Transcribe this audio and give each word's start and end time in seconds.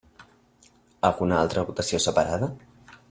Alguna 1.09 1.37
altra 1.41 1.65
votació 1.69 2.01
separada? 2.07 2.51